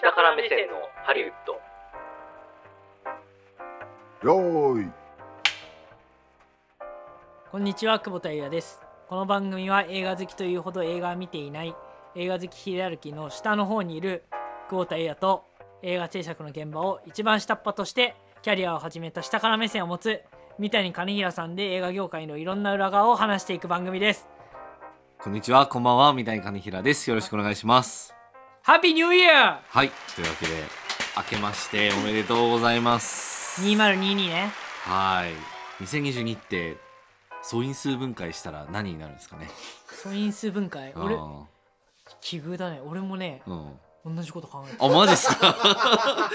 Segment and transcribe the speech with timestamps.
[0.00, 1.54] 下から目線のハリウッド。
[4.28, 4.90] よーい。
[7.50, 8.80] こんにちは久保田裕也です。
[9.08, 11.74] この番組は映画好きというほど映画は見ていない。
[12.14, 14.22] 映画好きヒエラルキーの下の方にいる
[14.70, 15.42] 久保田裕也と
[15.82, 20.20] 映画制作の現場を一番下っ端としてキャリアを始めた下から目線を持つ
[20.60, 24.28] 三谷兼平さんで映画業界のいろんな裏側を話していく番組です。
[25.20, 27.10] こんにちは、こんばんは、三谷兼平です。
[27.10, 28.17] よろしくお願いします。
[28.68, 30.52] ハッピーニューイヤはい、というわけで、
[31.16, 33.62] 明けましておめでとうございます。
[33.62, 34.50] ー2022ね
[34.84, 35.82] はい。
[35.82, 36.76] 2022って、
[37.40, 39.48] 素因数分解したら何になるんですかね？
[39.86, 40.92] 素因数分解？
[40.96, 41.44] 俺あ
[42.20, 43.50] 奇遇だね俺もねー
[44.04, 44.16] うん。
[44.16, 46.30] 同じこと考えてあ、マジっすか？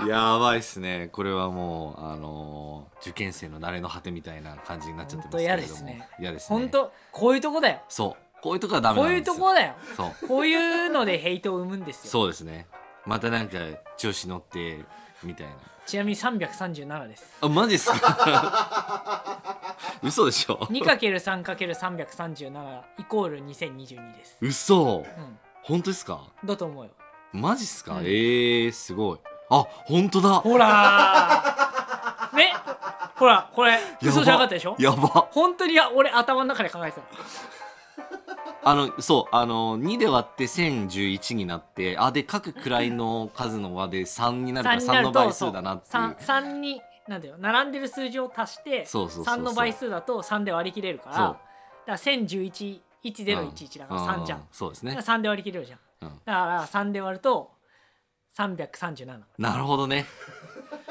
[0.08, 1.10] やばいっすね。
[1.12, 5.44] これはもう、あのー受験生の慣れの果てみたいな感じになっちゃってますけれども。
[5.44, 6.58] 嫌ですね嫌ですね。
[6.58, 8.23] ほんとこういうとこだよそう。
[8.44, 9.22] こういうとこはダメこうんいう。
[9.22, 9.72] とこだよ。
[9.96, 10.28] そう。
[10.28, 12.10] こういうのでヘイトを生むんですよ。
[12.10, 12.66] そうですね。
[13.06, 13.56] またなんか、
[13.96, 14.84] 調子乗って、
[15.22, 15.54] みたいな。
[15.86, 17.24] ちなみに337です。
[17.40, 19.40] あ、マジっすか？
[20.04, 24.98] 嘘でしょ？2×3×337 イコール2022です、嘘。
[24.98, 26.20] うん、本当ですか？
[26.44, 26.90] だと思うよ。
[27.32, 28.04] マジっすか、うん。
[28.04, 29.18] えー、すごい。
[29.50, 30.28] あ本当だ。
[30.34, 32.36] ほらー。
[32.36, 32.52] ね？
[33.16, 34.76] ほらこれ嘘じゃなかったでしょ？
[34.78, 35.08] やば。
[35.32, 37.06] 本当にや俺頭の中で考えてたの
[38.64, 45.94] あのそうあの2で割って1011になってあで各位の数の和で3になるから3に3なるとの倍数だなっていう。
[45.94, 47.36] 3, 3になんだよ。
[47.38, 49.36] 並んでる数字を足してそうそうそうそう。
[49.36, 51.38] 3の倍数だと3で割り切れるからだか
[51.86, 54.94] ら10111011だから3じゃん、うそうですね。
[54.94, 55.78] だから3で割り切れるじゃん。
[56.02, 56.08] うん。
[56.24, 57.50] だから3で割ると
[58.36, 60.06] 337なるほどね。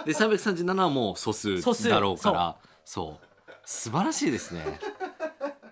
[0.05, 3.27] で337はもう素数素数だろうからそう。
[3.65, 4.61] 素晴らしいですね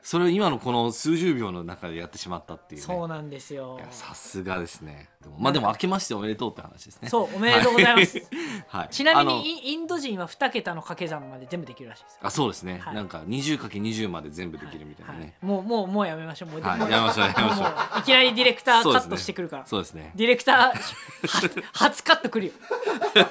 [0.03, 2.87] それを今のこの数十秒の中でやってしまったっていうね。
[2.87, 3.79] そうなんですよ。
[3.91, 5.09] さすがですね。
[5.37, 7.09] まあでも明けましておめでとうって話ですね。
[7.09, 8.19] そうおめでとうございます。
[8.67, 12.19] はい、ちなみにインド人は2桁の掛け算まで全部できるらしいですよ。
[12.23, 12.95] あそうですね、はい。
[12.95, 15.21] なんか 20×20 まで全部できるみたいなはい。
[15.21, 16.49] ね、もうもうもうやめましょう。
[16.49, 17.65] もう,、はいやめましょうやめましょ
[17.97, 17.99] う。
[17.99, 20.11] いきなりディレクターカットしてくるから、そうですね。
[20.15, 20.73] ディレクターは
[21.73, 22.53] 初カットくるよ。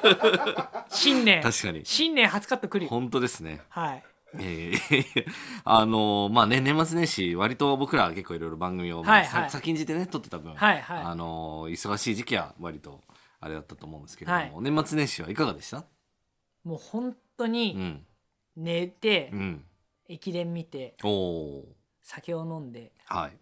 [0.89, 1.43] 新年。
[1.43, 1.81] 確かに。
[1.85, 2.91] 新年初カットくるよ。
[2.91, 3.61] 本当ですね。
[3.69, 4.05] はい
[4.35, 5.25] えー
[5.65, 9.51] あのーまあね年末年始割と僕らは結構いろいろ番組を、まあはいはい。
[9.51, 11.03] さ先んじてね撮ってた分、はいはい。
[11.03, 13.03] あのー忙しい時期は割と
[13.41, 14.53] あれだったと思うんですけれども、はい。
[14.71, 15.85] 年末年始はいかがでした？
[16.65, 18.07] もう本当うにん。
[18.57, 19.65] 寝て、うん。
[20.09, 21.09] 駅伝見てお
[21.61, 23.39] お酒を飲んではい。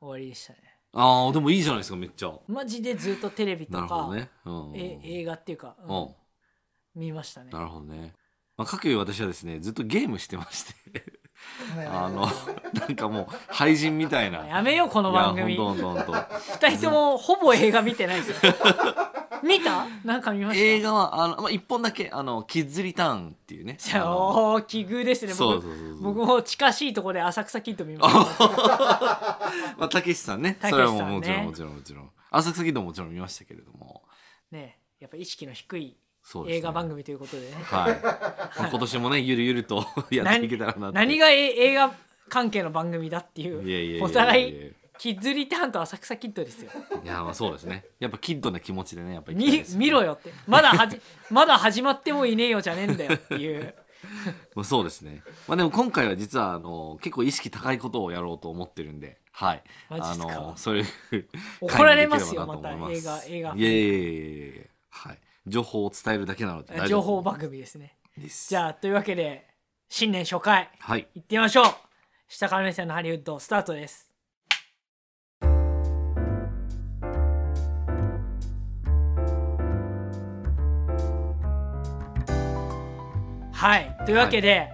[0.00, 0.58] 終わりでしたね。
[0.92, 2.32] ああでもいいじゃないですかめっちゃ。
[2.48, 5.96] マジでずっとテレビとか、ね、うん、え映画っていうか、うん。
[5.96, 6.14] うん。
[6.94, 7.50] 見ましたね。
[7.52, 8.14] なるほどね、
[8.56, 10.74] まあ、かくいう私はですねずっとゲームしてまして。
[11.90, 12.26] あの
[12.80, 14.44] なんかもう廃人みたいな。
[14.48, 16.26] やめようこの番組いやほんとほんとほんと。
[16.60, 18.52] 二人ともほぼ映画見てないですよ。
[19.44, 19.86] 見た？
[20.04, 20.64] なんか見ました？
[20.64, 23.76] 映画はあの、まあ、一本だけあのキッズリターンっていうね。
[23.78, 25.32] じゃあおー奇遇ですね。
[25.32, 26.02] 僕そうそうそうそう。
[26.02, 28.46] 僕も近しいところで浅草キッド見ました。
[29.78, 30.56] まあたけしさんね。
[30.60, 32.10] たけしそれはさんねもうもちろんもちろんもちろん。
[32.30, 34.02] 浅草キッドももちろん見ましたけれども。
[34.50, 36.58] ねやっぱ意識の低いそうですね。
[36.58, 37.52] 映画番組ということでね。
[37.62, 40.98] はい、まあ、今年もねゆるゆると やっていけたらなって。
[40.98, 41.94] 何がえ映画
[42.28, 46.72] 関係の番組だっていいやいやいお互いキッズリターンと浅草キッドですよ。
[47.04, 47.84] いやまあそうですね。
[48.00, 49.78] やっぱキッドな気持ちでねやっぱ行きたい見ですね。
[49.78, 50.32] 見ろよって。
[50.48, 51.00] まだはじ
[51.30, 53.72] まだ始まってもいねえよじゃねえんだよっていう。
[54.56, 55.22] まあ、そうですね。
[55.46, 59.62] まあでも今回は実はあの結構意識高いことをやろうと思ってるんで、はい。
[59.90, 60.34] あマジっすか？
[60.34, 60.84] のそういう
[61.60, 63.54] 怒られますよまた映画映画。
[63.54, 64.62] いやいやいやいやいや。
[64.90, 65.18] はい。
[65.46, 67.96] 情報を伝えるだけなので情報番組ですね。
[68.18, 68.48] です。
[68.48, 69.46] じゃあというわけで
[69.88, 70.70] 新年初回。
[70.80, 71.06] はい。
[71.14, 71.66] 行ってみましょう。
[72.28, 74.10] 下から目線のハリウッドスタートです。
[83.52, 83.96] はい。
[84.04, 84.72] というわけで、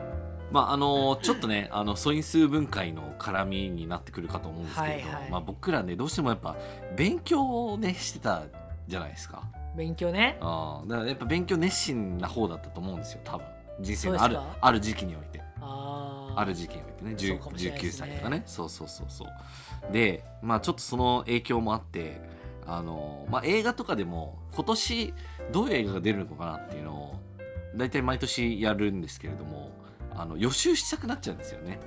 [0.50, 5.30] まああのちょっとねあの素因数分解の絡みになってくるかと思うんですけれど、はいはい。
[5.30, 6.57] まあ僕らねどうしてもやっぱ
[6.97, 8.45] 勉強をねしてた
[8.89, 9.42] じゃないですか。
[9.77, 10.39] 勉強ね。
[10.41, 13.47] ああだからやっぱ勉強熱心な方だったと思うんですよ多分。
[13.80, 15.42] 人生のあるある時期において。
[15.60, 16.39] あー。
[16.39, 17.15] ある時期においてね。
[17.19, 18.09] そう10かもしれないで19すね。
[18.09, 18.42] 歳とかね。
[18.47, 19.92] そうそうそうそう。
[19.92, 22.21] でまあちょっとその影響もあって
[22.66, 25.15] あの、まあ、映画とかでも今年
[25.53, 27.16] どういう映画が出るのかなっていうのを
[27.75, 29.71] 大体毎年やるんですけれども
[30.15, 31.80] あの予習したくなっちゃうんですよね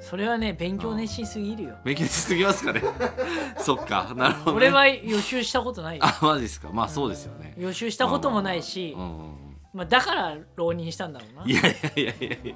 [0.00, 1.76] それはね勉強熱心すぎるよ。
[1.84, 2.82] 勉強しすぎますかね。
[3.58, 5.98] そっかなるほど、ね、俺は予習したことない。
[5.98, 6.70] よあマジですか。
[6.72, 9.56] まあそうですよね、予習したこともないし、うんうんうん。
[9.72, 11.44] まあ、だから浪人したんだろうな。
[11.44, 12.54] いやいやいやいやいや。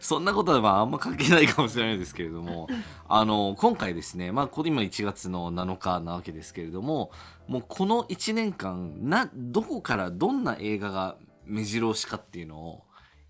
[0.00, 2.68] そんなことはまああんま関係ないかもしれないですけれども。
[3.08, 7.10] あの今回ですねまあこれ今1月の7日なわけですけれども
[7.46, 11.16] もうこの1年間などこからどんな映画が
[11.46, 12.84] 目白押しかっていうのを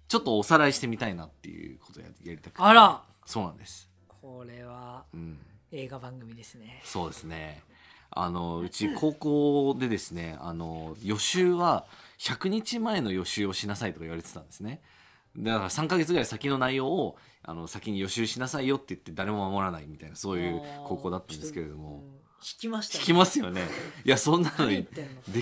[0.09, 2.63] ちょっとおさらいしてみたいなっていうことをややりたくて。
[2.63, 3.03] あら。
[3.27, 3.91] そうなんです。
[4.09, 5.39] これはうん
[5.71, 6.81] 映画番組ですね。
[6.85, 7.63] そうですね。
[8.11, 11.85] あのうち高校でですねあの予習は
[12.19, 14.81] 100日前の予習をしなさいとか言われてたんですね。
[15.37, 22.03] だから3ヶ月ぐらい先の内容をあの先に予習しなさいよって言って誰も守らないみたいなそういう高校だったんですけれども。
[22.13, 23.63] うん引きました聞きますよね。
[24.05, 24.87] いやそんなので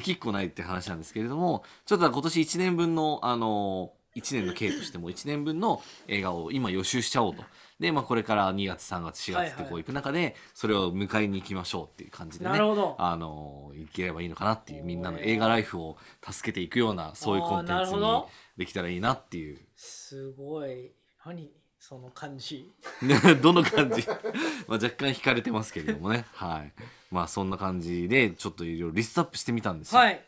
[0.01, 7.45] きっこないって話なんですけれどもちょっと今年1年分のあの1年の経としても1年分の映画を今予習しちゃおうと。
[7.79, 12.97] で、まあ、これから2月3月4月ってこう行く中でそれを迎えに行きましょうっていう感じでねなるほど。
[12.99, 15.97] あのいければいいのかなっていうみんなの映画ライフを
[16.27, 18.25] 助けていくようなそういうコンテンツに
[18.57, 19.59] できたらいいなっていう。
[19.77, 20.93] すごい。
[21.25, 21.51] 何？
[21.79, 22.73] その感じ。
[23.43, 24.07] どの感じ？
[24.67, 26.25] まあ若干惹かれてますけれどもね。
[26.33, 26.73] はい。
[27.11, 30.25] まあそんな感じでちょっといろいろリストアップしてみたんですよ、はい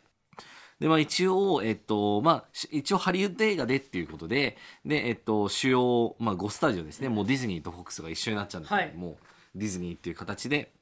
[0.81, 7.09] でまあ一応えっとまあし一応ハリウッド映画でっていうことででえっと主要まあ5スタジオですね。
[7.09, 8.97] もうディズニーとフォックスが一緒になっちゃうんですけど、はい。
[8.97, 9.17] もう
[9.55, 10.73] ディズニーっていう形で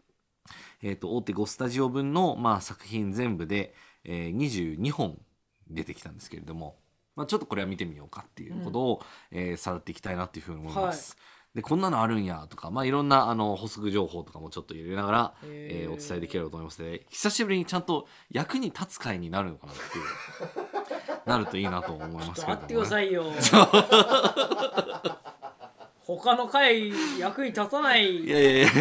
[0.83, 5.19] えっと大手5スタジオ分のまあ作品全部で、えー、22本
[5.69, 6.77] 出てきたんですけれども、
[7.17, 11.17] まあ、ちょっとこれは見てみようかっていうことを、えーさらっていきたいなっていうふうに思います。
[11.57, 15.91] でこんなのあるんやとか、まあ、いろんなあの補足情報とかもちょっと入れながら、えへー。
[15.91, 16.83] ーお伝えできればと思います。
[16.83, 20.05] ので久しぶりにちゃんと役に立つ回になるのかなっていう
[21.25, 23.25] なるといいなと思いますけれども、待ってくだね、さいよ。
[26.05, 28.17] 他の回役に立たない。
[28.17, 28.73] いやいやいやいや。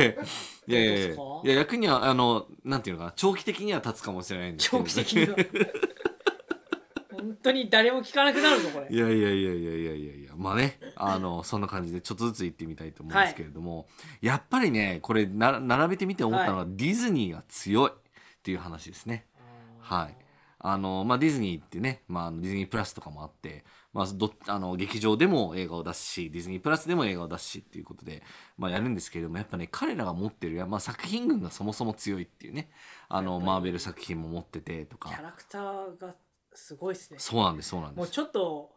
[0.67, 3.13] いやいや役にはあのなんていうのかな。
[3.15, 5.35] 長期的には立つかもしれないんですけど長期的には。
[5.37, 5.45] 本
[7.45, 8.87] 当に誰も聞かなくなるぞこれ。
[8.89, 10.31] いやいやいやいやいやいやいや。
[10.35, 13.87] まあねあの そんな感じでちょっとずつ行ってみたいと思うんですけれども、
[14.21, 17.93] やっぱりねこれな並べてみて思ったのは、ディズニーが強いっ
[18.43, 19.25] ていう話ですね。
[19.79, 20.25] はい。
[20.67, 23.63] あのまあ、ディズニーってね、まあ、ディズニープラスとかもあって、
[23.93, 28.23] まあ、どあの劇場でも映画を出すしディズニープラスでも映画を出すしっていうことで、
[28.57, 32.71] まあ、やるんですけれどもやっぱね彼らが持ってる、まあ、作品群がそもそも強いっていうね。
[33.09, 35.09] あのマーベル作品も持っててとか。
[35.09, 36.15] キャラクターが
[36.55, 37.19] すごいっすね。
[37.19, 37.97] そうなんですそうなんです。
[37.97, 38.71] もうちょっと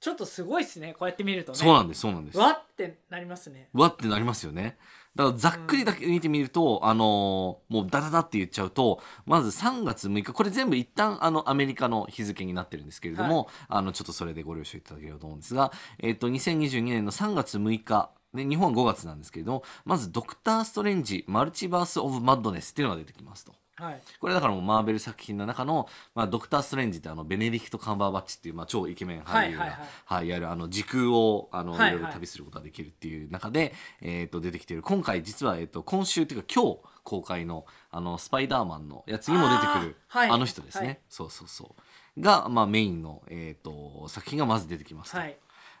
[0.00, 0.94] ちょっとすごいっすね。
[0.98, 1.58] こうやって見るとね。
[1.58, 2.38] そうなんですそうなんです。
[2.38, 3.68] わってなりますね。
[3.72, 4.78] わってなりますよね。
[5.16, 23.54] だからざっくりだけ見てみると、あのーもうダダダって言っちゃうとまず3月6日これ全部一旦あのアメリカの日付になってるんですけれども、あのちょっとそれでご了承いただければと思うんですが、えっと2022年の3月6日で日本は5月なんですけれどもまず「ドクター・ストレンジマルチバース・オブ・マッドネス」っていうのが出てきますと。
[23.76, 24.02] はい。
[24.20, 29.78] これだからもうマーベル作品の中の、まあ、ドクター・ストレンジってあのベネディクト・カンバーバッチっていう、まあ、超イケメン俳優が、はいはいはい。
[30.06, 31.90] はいやるあの時空をあの、はいはい。
[31.90, 34.82] いろいろ旅することができるっていう中で、えー、と出てきている。
[34.82, 40.30] 今回実は、えー、と今週っていうか今日公開のあのスパイダーマンのやつにも出てくるあーはい。
[40.30, 40.98] あの人ですね、はい。
[41.08, 41.74] そうそうそ
[42.16, 42.20] う。
[42.20, 45.18] が、まあ、メインの、えー、と作品がまず出てきますと。
[45.18, 45.36] はい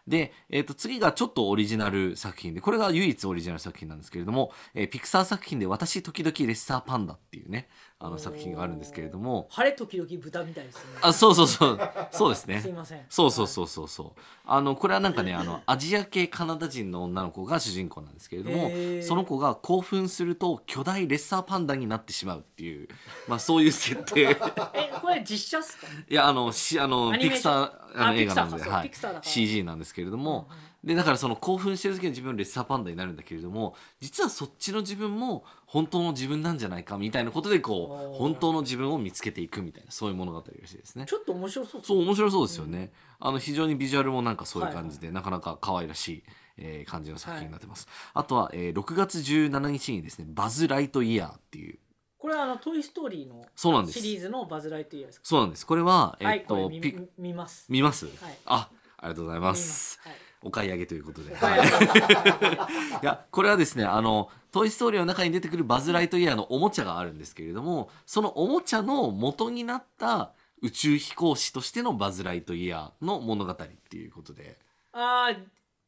[0.06, 9.46] で、えー、と次がちょっとオリジナル作品でこれが唯一オリジナル作品なんですけれども、えーピクサー作品で「私時々レッサーパンダ」っていうねあの作品があるんですけれども。
[9.50, 10.82] 晴れ時々豚みたいですね。
[11.00, 11.90] あそうそうそう。
[12.10, 12.60] そうですね。
[12.60, 13.00] すいません。
[13.08, 14.20] そうそうそうそうそう。
[14.44, 18.70] あのこれはなんかねあのアジア系カナダ人の女の子が主人公なんですけれども
[19.02, 22.88] その子が興奮すると巨大レッサーパンダになってしまうっていう
[23.28, 24.36] まあそういう設定。
[24.74, 25.86] えこれ実写っすか？
[26.08, 28.90] いやあのしあのピクサーああの映画なんで、はい。
[29.22, 30.48] CG なんですけれども、
[30.86, 41.04] でだからその興奮してる時に自分レッサーパンダになるんだけれども実はそっちの自分も本当の自分なんじゃないかみたいなことでこう本当の自分を見つけていくみたいなそういう物語らしいですね。
[41.06, 41.82] ちょっと面白そう。
[41.84, 46.24] そう面白そうですよね、あの非常にビジュアルもなんかそういう感じで、なかなか可愛らしい、
[46.56, 51.80] えー感じの作品になってます、あとは、えー6月17日にですね「バズ・ライトイヤー」っていう。
[52.16, 53.44] これはあの「トイ・ストーリー」の
[53.90, 55.26] シリーズのバズ・ライトイヤーですか？
[55.26, 55.66] そうなんです。
[55.66, 56.80] これはえーっと、はい
[57.18, 57.66] 見ます。
[57.68, 58.38] 見ます、はい。
[58.46, 59.98] あありがとうございます。
[60.04, 60.14] はい
[60.46, 61.60] お買い上げということで、はい。
[61.60, 61.70] い。
[63.04, 74.58] やこれはですねあの「トイ・ストーリー」の中に出てくるバズ・ライトイヤーのおもちゃがあるんですけれどもそのおもちゃの元になった宇宙飛行士としてのバズ・ライトイヤーの物語っていうことで。
[74.92, 75.44] あー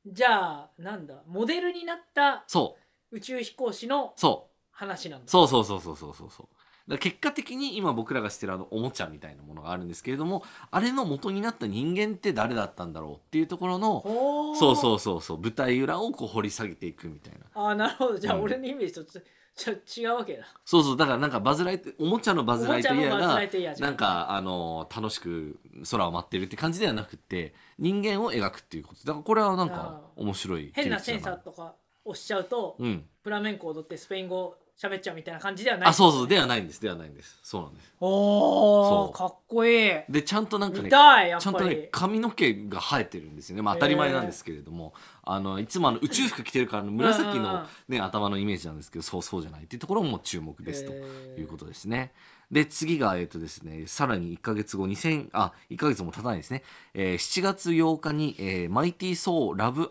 [0.07, 1.23] じゃあなんだ？
[1.27, 2.77] モデルになったそ
[3.11, 3.17] う。
[3.17, 4.55] 宇宙飛行士のそう。
[4.71, 5.29] 話なんだ。
[5.31, 6.31] そうそうそうそうそうそう。
[6.31, 6.58] そうか
[6.95, 17.40] ら結果的に今僕らがしてるあのおもちゃみたいなものがあるんですけれどもあれの元になった人間って誰だったんだろうっていうところのほそうそうそうそう舞台裏をこう掘り下げていくみたいな。
[17.54, 18.18] ああなるほど。
[18.18, 19.21] じゃあうん俺のイメージとちょ
[19.54, 20.45] ちょ違うわけだ。
[20.64, 25.59] そうそうだからなんかバズ・ライトおもちゃのバズ・ライトイヤーがなんかあの楽しく
[25.90, 29.00] 空を待ってるって感じではなくて人間を描くっていうこと。
[29.04, 33.04] だからこれはなんか面白い変なセンサーとか押しちゃうと、うん。
[33.23, 35.89] フラメンコ踊ってスペイン語喋っちゃうみたいな感じではない。
[35.89, 36.81] あそうそうではないんです。
[36.81, 37.37] ではないんです。
[37.43, 37.93] そうなんです。
[38.01, 39.91] おーかっこいい。
[40.09, 44.95] でちゃんとなんか見ねちゃんとね髪の毛が生えてるんですよね、まあ、当たり前なんですけれども、
[45.25, 52.13] あのいつもあの宇宙服着てるから紫の、ね、頭のイメージなんですけどそうそうじゃないっていうところも注目ですということですね。
[52.53, 56.63] で次がえっ、とですねさらに1か月後2000あ1か月も経たないですね、
[56.95, 59.89] えー7月8日に、えーマイティー・ソー・ラブ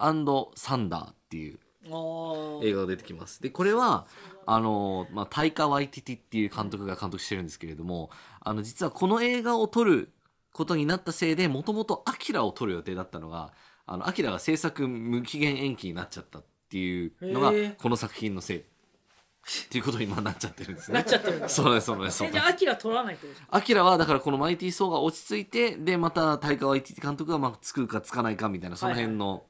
[0.55, 1.66] サンダー」っていうおー
[2.63, 3.41] 映画が出てきます。
[3.41, 4.05] でこれは
[4.45, 10.11] あの、まあ、タイカ・ワイティティっていう監督が監督してるんですけれどもあの実はこの映画を撮る
[10.53, 13.51] ことになったせいでもともと「アキラ」を撮る予定だったのが
[13.85, 18.57] 「あのアキラ」が制作無期限延期になっちゃったっていうのがこの作品のせい。
[18.57, 20.95] っていうことに今なっちゃってるんですね。
[20.95, 21.47] なっちゃってるんだ。
[21.47, 23.47] そうですそうですそうえじゃあアキラ取らないとですか？
[23.49, 29.43] アキラはだからこのマイティー・ソーが落ち着いてでまたタイカ・ワイティティ監督がまあつくかつかないかみたいなその辺の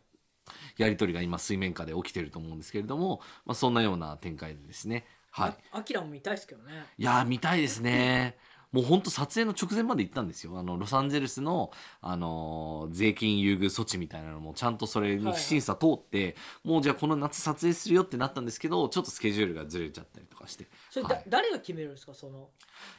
[0.77, 8.37] やり取りが今水面下で起きてると思うんですけれども、まあ、そんなような展開でですねはいあアキラも見たいですけどねいやー見たいですね。
[8.71, 10.57] もう本当撮影の直前まで行ったんですよ。
[10.59, 21.23] あのロサンゼルスの、あのー税金優遇措置みたいなのもちゃんとそれに審査通って、もうじゃあこの夏撮影するよってなったんですけどちょっとスケジュールがずれちゃったりとかしてそれだ、はい。
[21.27, 22.49] 誰が決めるんですかその？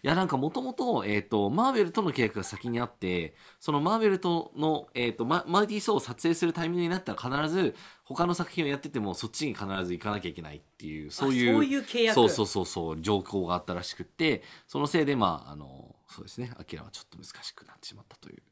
[0.03, 12.15] いやなんかもともと,、えー、とマーベルとの契約が先にあってそのマーベルとの、えー、とママイティー・ソーを撮影するタイミングになったら必ず他の作品をやっててもそっちに必ず行かなきゃいけないっていうそういうあそういう契約。
[12.15, 18.43] そうそうそうそう条項があったらしくってそのせいでまああのそうですねアキラはちょっと難しくなってしまったという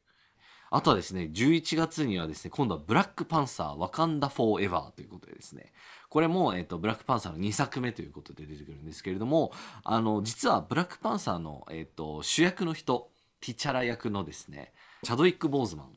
[0.69, 5.71] あとはですね11月にはですね今度はブラックパンサーワカンダ・フォーエバーということでですね
[6.09, 9.51] これも、えっとブラックパンサーの2作目ということで出てくるんですけれども
[9.83, 13.09] あの実はブラックパンサーの、えっと主役の人
[13.41, 15.89] ティチャラ役のですねチャドウィック・ボーズマンっ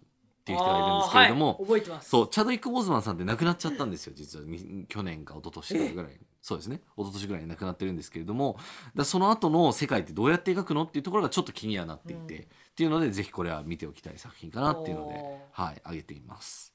[0.44, 2.10] ていう人がいるんですけれども、はい、覚えてます。
[2.10, 4.44] そうチャドウィック・ボーズマンさんって亡くなっちゃったんですよ実は。
[4.44, 6.12] に去年か一昨年かぐらい。
[6.42, 6.80] そうですね。
[6.96, 8.58] 一昨年ぐらいに亡くなってるんですけれども
[8.94, 12.46] だその後の世界ってどうやって描くのっていうところがちょっと気にはなっていて、うん
[12.80, 16.74] っていうのでぜひこれは見ておきたい作品かなっていうのでおはい挙げています。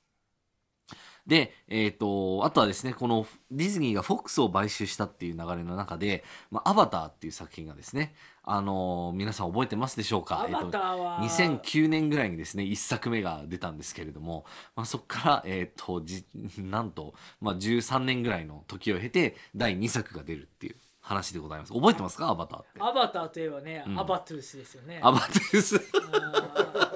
[1.25, 10.43] で、えー、とあとはですねこのディズニーが FOX を買収したっていう流れの中で「まあ、アバター」っていう作品がですね、あのー皆さん覚えてますでしょうか？
[10.43, 14.45] アバターは、2009年ぐらいにですね1作目が出たんですけれども、
[14.75, 16.23] まあ、そこから、えー、とじ
[16.61, 21.73] なんと、まあ、13年ぐらいの時を経て第2作が出るっていう話でございます。
[21.73, 22.29] 覚えてますか？
[22.29, 22.69] アバターって。
[22.79, 23.99] アバターといえばね、うん。
[23.99, 24.99] アバトゥースですよね。
[25.03, 25.79] アバターです、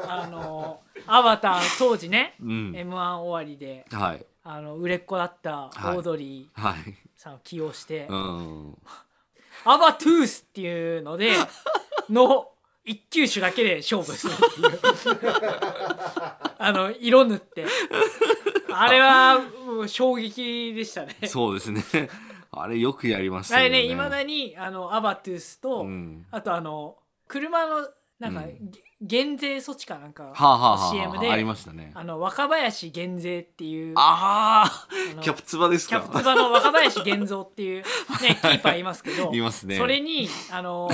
[0.07, 2.73] あのアバター当時ね、うん。
[2.75, 4.25] m 1終わりではい。
[4.43, 8.77] あの売れっ子だったオードリーはいさんを起用して、うん。
[9.65, 11.33] アバトゥースっていうので
[12.09, 12.49] の
[12.83, 14.79] 一球種だけで勝負するっていう。
[16.57, 17.65] あの色塗って。
[18.71, 21.15] あれはもう衝撃でしたね。
[21.27, 21.83] そうですね
[22.51, 26.25] あれよくやりましたあれよねねいまだにあのアバトゥースと、うん。
[26.31, 27.87] あとあの車の
[28.19, 28.71] なんか、うん。
[28.71, 31.91] げ減税措置かなんかはあ、はあはあはあ、CM でありましたね。
[31.95, 36.01] あの若林減税っていうああキャプツバですか？
[36.01, 37.83] キャプツバの若林源三っていう、ね、
[38.19, 39.77] キーパーいますけどいますね。
[39.77, 40.89] それにあの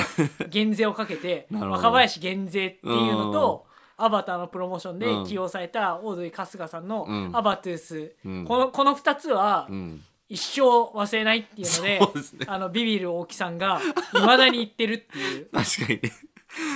[0.50, 1.72] 減税をかけて なるほど。
[1.78, 3.66] 若林減税っていうのと、
[3.98, 5.26] アバターのプロモーションでうん。
[5.26, 7.32] 起用されたオードリー春日さんのうん。
[7.36, 8.46] アバトゥース、うん。
[8.46, 12.46] このこの2つはうん一生忘れないっていうので,、そうですね。
[12.48, 13.80] あのビビる大木さんが
[14.14, 15.50] いまだに言ってるっていう。
[15.54, 16.12] 確かにね。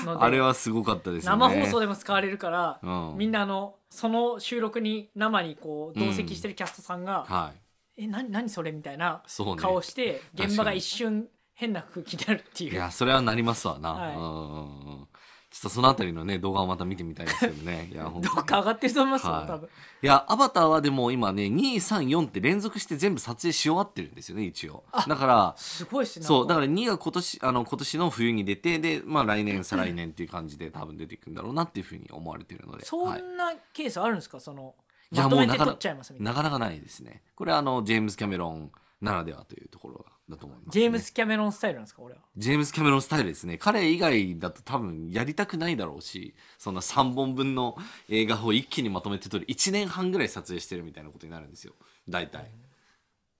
[0.06, 1.40] のであれはすごかったですよね。
[1.40, 3.18] 生放送でも使われるから、うん。
[3.18, 7.54] みんなあのその収録に生にこう同席してるキャストさんがは
[7.98, 8.04] い。
[8.04, 9.62] え何何それみたいなそうね。
[9.62, 12.74] 顔して現場が一瞬変な空気になるっていう。
[12.74, 14.16] いやそれはなりますわな、はい。
[14.16, 15.08] うんうんうん
[15.52, 17.90] ちょっとそのあたりのね動画をまた見てみたいですけどね。
[17.92, 18.36] いや本当に。
[18.36, 19.48] どっか上がってると思いますよ、はい。
[19.48, 19.70] 多分。
[20.02, 24.84] いやアバターはでも今ね234って連続して全部撮影し終わってるんですよね一応。
[24.92, 33.22] あだからすごいっすねそうだかから2が今年あの今年の冬に出てで、まあ、来年再来年っていう感じで多分出ていくんだろうなっていうふうに思われてるので、そはい。
[33.22, 34.40] んなケースあるんですか？
[34.40, 34.76] その
[35.12, 36.32] まとめて撮っちゃいますみたいな。
[36.32, 37.24] なかなかないですね。
[37.36, 42.22] これはあのジェームズ・キャメロンならではというところだと思います、ね、ジェームス・キャメロンスタイルなんですか俺は？
[42.38, 43.58] ジェームズ・キャメロンスタイルですね。
[43.58, 47.76] 彼以外だと多分やりたくないだろうしそんな3本分の
[48.08, 49.46] 映画を一気にまとめて撮る。
[49.48, 51.74] 1年半ぐらい撮影してるみたいなことになるんですよ。
[52.08, 52.50] 大体。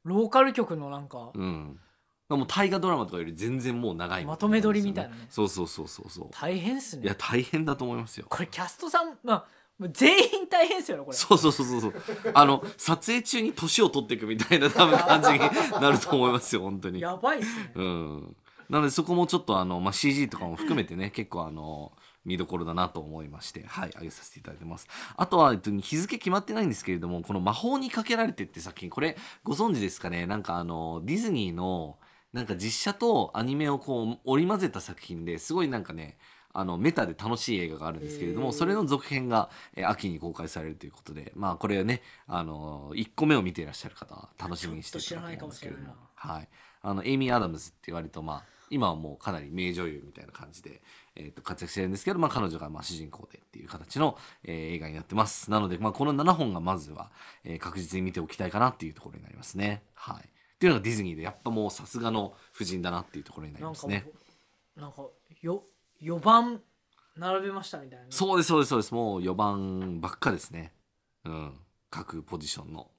[0.04, 1.80] ローカル局のなんかうん。
[2.30, 5.26] もう大河ドラマとかより全然もう長いまとめ撮りみたいなね。
[5.30, 6.28] そうそうそうそうそう。
[6.32, 7.04] 大変っすね。
[7.04, 8.28] いや大変だと思いますよ。
[8.30, 9.48] これキャストさんまあ
[9.80, 11.18] もう全員大変ですよねこれ。
[11.18, 11.94] そうそうそうそうそう。
[12.34, 15.40] あの撮影中に年を取っていくみたいな多分感じに
[15.82, 17.00] なると思いますよ本当に。
[17.00, 17.72] やばいっすね。
[17.76, 18.36] うん。
[18.70, 21.92] なのでそこもちょっとあの、まあ、CG とかも含めてね結構あの
[22.24, 24.88] 見どころだなと思いましてはい上げさせていただいてます。
[25.16, 30.28] あとは、えっと、日付決まってないんですけれどもこの「魔法にかけられて」って作品これご存知ですかね？
[30.28, 31.98] なんかあのディズニーの
[32.34, 36.18] なんか実写とアニメをこう織り交ぜた作品ですごいなんかね
[36.54, 45.96] あのメタで楽しい映画があるんですけれどもそれの続編が、えー秋に公開されるということでまあこれねあの1個目を見ていらっしゃる方は楽しみにしていただと思うんですけれども。
[46.16, 46.50] はい、
[46.82, 50.82] あのエイミー・アダムズって割とまあ今はもうかなり名女優みたいな感じで、
[51.16, 55.50] えー、と活躍してるんですけど、まあ、彼女がまあ主人公でっていう形の、えー映画になってます。
[55.50, 57.12] なので、まあ、この7本がまずは、
[57.44, 59.84] えー確実に見ておきたいかなっていうところになりますね。
[59.96, 60.16] はい。
[60.18, 60.22] っ
[60.60, 64.06] ていうのがディズニーでやっぱもうさすがの夫人だなっていうところになりますね。
[64.78, 65.04] うなんか
[65.42, 65.64] よ
[66.02, 66.62] 4番
[67.16, 68.06] 並べましたみたいな。
[68.06, 68.94] ねそうですそうですそうです。
[68.94, 70.74] もう4番ばっかですね。
[71.26, 71.54] うん。
[71.90, 72.90] 各ポジションの。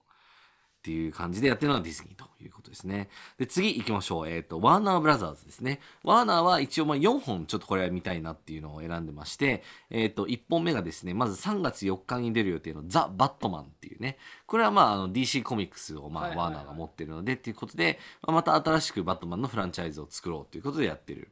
[0.81, 3.11] っていう感じでやってるのがディズニーということですね。
[3.37, 4.29] で、次行きましょう。
[4.31, 5.79] えっ、と、ワーナーブラザーズですね。
[6.03, 14.17] ワーナーは一応まあ4本ちょっとこれは見たいなっていうのを選んでまして、えっ、と、1本目がですね、まず3月4日に出る予定のザ・バットマンっていうね、
[14.47, 21.31] これはまああの DC コミックスをまあワーナーが持ってるのでっていうことで、まあまた新しくバットマンのフランチャイズを作ろうということでやってる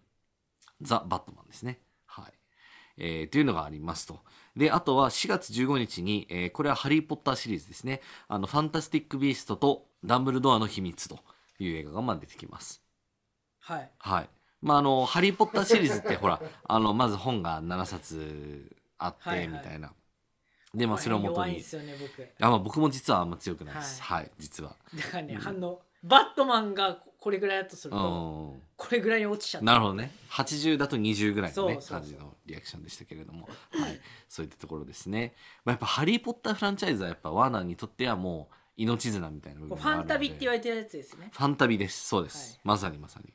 [0.81, 1.81] ザ・バットマンですね。
[2.07, 2.33] はい。
[2.99, 4.21] えーというのがありますと。
[4.57, 8.01] で、あとは4月15日に、えーこれはハリー・ポッターシリーズですね。
[8.29, 11.19] あの、ファンタスティック・ビーストとダンブルドアの秘密と
[11.59, 12.83] いう映画がまあ出てきます。
[13.61, 14.29] はいはい。
[14.61, 19.93] まあ、あの、ハリー・ポッターシリーズってほら、 あの、まず本が7冊あって、はいはいみたいな。
[20.75, 21.63] で、まあ、それを元に弱いんで。
[21.63, 24.03] すよね僕あまあ、僕も実はあんま強くないです。
[24.03, 24.77] ははい、実は。
[24.95, 28.63] だからね、あのバットマンがこれぐらいだとするうと、ん。
[28.77, 29.65] これぐらいに落ちちゃった。
[29.65, 30.13] なるほどね。
[30.31, 35.35] 80だと20ぐらいのね感じのリアクションでしたけれども、はい、そういったところですね、
[35.65, 40.03] まあ、やっぱ「ハリー・ポッター」フランチャイズはやっぱワーナーにとってはもう命綱みたいな部分があるので。
[40.03, 41.31] ァンタビって言われてるやつですね。
[41.33, 42.07] ファンタビです。
[42.07, 42.61] そうです、はい。
[42.65, 43.33] まさにまさに。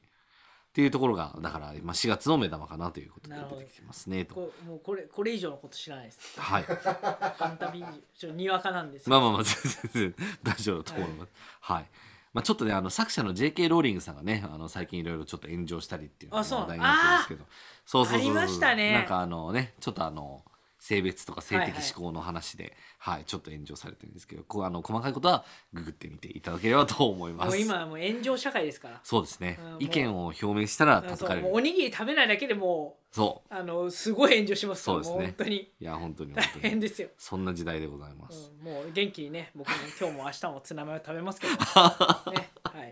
[0.73, 4.51] っていうところがだから、まあ、4月の目玉かなということで出てきてますねと。
[4.65, 6.39] もうこれこれ以上のこと知らないです。
[6.39, 6.63] はい。
[6.63, 7.83] ファンタビ
[8.17, 11.31] ちょっとにわかなんですまあまあまあ全然全然大丈夫だと思います。
[11.61, 11.85] はい、
[12.33, 13.69] まあ、ちょっとねあの作者の J.K.
[13.69, 17.45] ローリングさんがねあの最近いろいろちょっと炎上したりっていう話題になってるんですけど。
[17.85, 18.37] そうそうそうそう。
[18.37, 18.93] ありましたね。
[18.93, 20.43] なんかあのねちょっとあの
[20.83, 21.81] 性別とか性的はいはい。
[21.81, 27.51] 指向の話で、はいちょっと炎上されてるんですけどこうあの細かいことはググってみていただければと思います。
[27.51, 28.99] もう今はもう炎上社会ですから。
[29.01, 29.57] そうですね。
[29.63, 33.53] うん意見を表明したら叩かれるおにぎり食べないだけでもそう。
[33.53, 35.17] あのすごい炎上しますそうですね。
[35.17, 35.55] 本当に。
[35.55, 41.53] いや本当に大変ですよ、そんな時代でございます、うん、もう元気にね僕も 今日も明日もツナマヨ食べますけど。
[42.33, 42.91] ねはい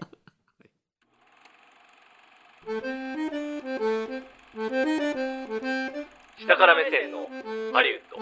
[6.42, 7.28] 下から目線の
[7.72, 8.18] ハリウッド。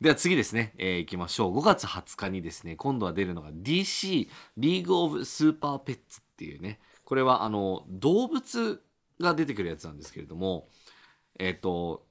[0.00, 1.58] では次ですね、えー、いきましょう。
[1.58, 6.80] 5月20日にですね今度は出るのが DC リーグ・オブ・スーパー・ペッツっていうね。
[7.04, 8.82] これはあの動物
[9.20, 10.68] が出てくるやつなんですけれども
[11.38, 12.06] えっ、と、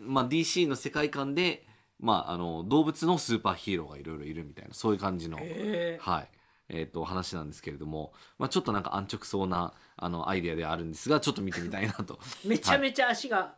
[0.00, 1.66] まあ、DC の世界観で、
[1.98, 6.10] まあ、あの動物のスーパーヒーローがいろいろいるみたいなそういう感じの、へー。
[6.10, 6.28] はい
[6.72, 13.54] えー、と話なんですけれども、まあ、ちょっとなんか安直そうなあのアイデアではあるんですがちょっと見てみたいなと、 めちゃめちゃ足が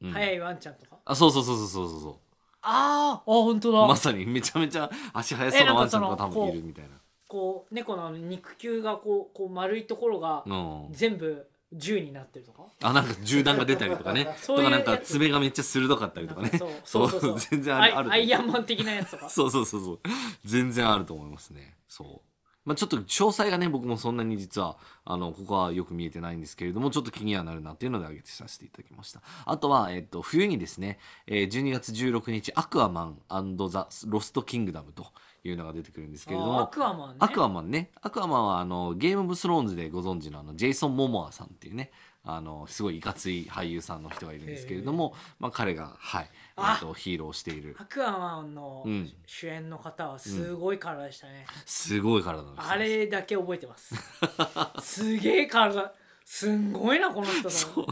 [0.00, 2.14] うん速いワンちゃんとか、あそうそうそうそうそうそうそう。
[2.62, 6.90] あーあ本当だ、まさにめちゃめちゃ足速そうなワンちゃんとか多分いるみたいな。
[7.28, 12.62] こう猫の肉球がこうこう丸いところがうん、全部銃になってるとか？
[12.82, 14.34] あなんか銃弾が出たりとかね。
[14.40, 16.50] そういうとかなんか爪がめっちゃ鋭かったりとかね。
[16.84, 19.28] そうそうそう全然あるアイアンマン的なやつとか。
[19.28, 20.00] そうそうそうそう。
[20.44, 21.76] 全然あると思いますね。
[21.88, 22.33] そう
[22.64, 33.18] まあちょっと詳細がね僕もそんなに実はあのここはよく見えてないんですけれどもちょっと気にはなるなっていうので挙げてさせていただきましたあとは、えっと、冬にですね、えー12月16日「アクアマン
[33.68, 35.06] ザ・ロスト・キングダム」と
[35.44, 37.90] いうのが出てくるんですけれどもアクアマンねアクアマンね。
[38.00, 41.92] アクアマンはあのゲームオブスローンズでご存知のあのジェイソン・モモアさんっていうね、
[42.26, 47.76] あのすごいいかつい俳優さんの人がいるんですけれども、まあ彼がはい、えあっとヒーローをしている。
[47.78, 49.12] アクアマンのうん。
[49.26, 52.50] 主演の方はすごい体でしたね、すごい体です。
[52.50, 53.94] よあれだけ覚えてます。
[54.80, 55.92] すげえ体。
[56.24, 57.86] すんごいなこの人そう。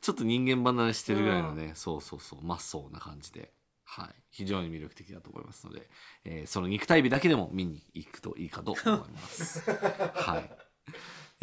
[0.00, 3.52] ちょっと人間離れしてるぐらいのね、そうそうそうまっそうな感じで。
[3.84, 5.88] はい、非常に魅力的だと思いますので、
[6.24, 9.60] えーその肉体美だけでも見に行くといいかと思います。
[9.70, 10.50] はい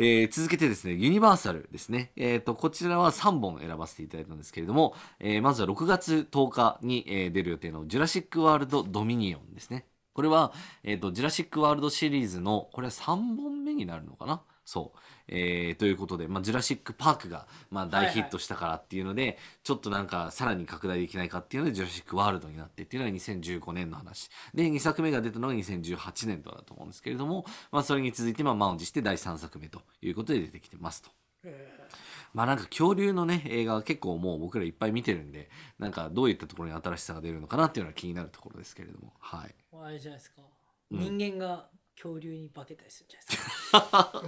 [0.01, 2.11] えー続けてですね、ユニバーサルですね。
[2.15, 9.85] えっ、と、こちらは3本選ばせていただいたんですけれども、えーまずは6月10日に、えー出る予定のジュラシック・ワールド・ドミニオンですね。
[10.13, 14.41] これは、えーと「ジュラシック・ワールド」シリーズのこれは3本目になるのかな？
[14.69, 24.29] そう、えーということで、まあ、ジュラシック・パークが、まあ、大ヒットしたからっていうので、ちょっとなんかさらに拡大できないかっていうのでジュラシック・ワールドになってっていうのが2015年の話。
[24.53, 31.09] で2作目が出たのが2018年度だと思うんですけれども、まあ、それに続いてまあ満を持して第3作目ということで出てきてますと。
[32.33, 39.13] まあなんか恐竜のね映画は結構もう僕らいっぱい見てるんでなんかどういったところに新しさが出るのかなっていうのは気になるところですけれども。
[39.19, 39.55] はい。
[39.73, 40.43] あれじゃないですか、
[40.91, 41.17] うん。
[41.17, 41.69] 人間が
[42.01, 44.23] 恐竜に化けたりするんじゃないですか。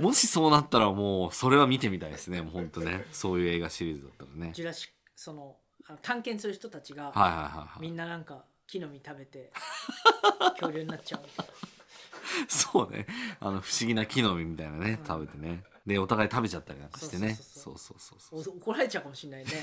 [0.00, 2.40] もしそうなったらもうそれは見てみたいですね。
[2.40, 3.06] もうほんとね。
[3.12, 4.52] そういう映画シリーズだったらね。
[4.54, 7.80] ジュラシックそのあの探検する人たちが、はいはいはいはい。
[7.82, 9.52] みんななんか木の実食べて
[10.58, 11.46] 恐竜になっちゃうみたい
[12.48, 13.06] そうね。
[13.40, 17.34] あの不思議な木の実みたいなね食べてねでお互い食べちゃったりなんかしてね。
[17.34, 18.44] そそうそうそう。
[18.44, 19.50] そう怒られちゃうかもしれないね。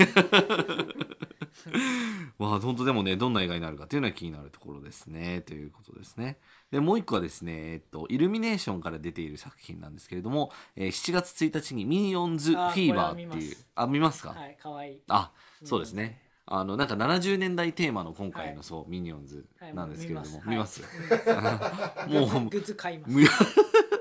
[2.39, 5.41] まあ本当でもねどんな映画になるかっていうのは気になるところですね。
[5.41, 6.39] ということですね
[6.71, 13.57] でもう一個はですね、えっと、イルミネーションから出ている作品なんですけれども、えー7月1日にミニオンズフィーバーっていう。
[13.75, 15.01] あ見ますか、はいかわいい。
[15.07, 15.31] あ
[15.63, 16.23] そうですね。
[16.47, 18.63] あのなんか70年代テーマの今回の、はい。
[18.63, 20.81] そうミニオンズはいなんですけれども、見見ます。
[22.09, 23.13] もうグッズ買います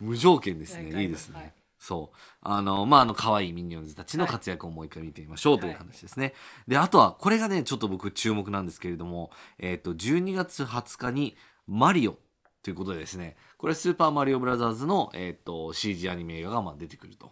[0.00, 0.92] 無無条件ですね。
[0.94, 1.10] はいいい。
[1.10, 2.16] ですね、はいそう。
[2.42, 6.34] あのまああの可愛いミニオンズたちのはい活躍をもう一回見てみましょうという話ですね、
[6.66, 12.18] であとはこれがねちょっと僕注目なんですけれどもえっ、と12月20日にマリオ
[12.62, 17.30] ということでですねこれスーパーマリオブラザーズの、えー、と CG アニメ映画がまあ出てくると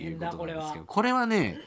[0.00, 1.26] いうことだこれはなんですけどこれは。
[1.26, 1.58] ね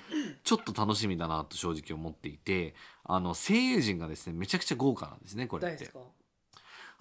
[0.43, 5.89] ちょっと楽しみだなと正直思っていてあの声優陣がですねめちゃくちゃ豪華なんですねこれって